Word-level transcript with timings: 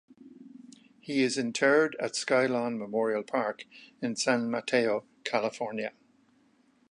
He 0.99 1.21
is 1.21 1.37
interred 1.37 1.95
at 1.99 2.13
Skylawn 2.15 2.79
Memorial 2.79 3.21
Park 3.21 3.65
in 4.01 4.15
San 4.15 4.49
Mateo, 4.49 5.03
California. 5.23 5.93